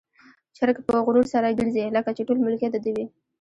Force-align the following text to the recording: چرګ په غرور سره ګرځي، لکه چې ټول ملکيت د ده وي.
چرګ 0.57 0.75
په 0.87 0.93
غرور 1.05 1.25
سره 1.33 1.55
ګرځي، 1.59 1.83
لکه 1.97 2.09
چې 2.17 2.25
ټول 2.27 2.37
ملکيت 2.45 2.71
د 2.73 2.77
ده 2.83 2.89
وي. 2.95 3.05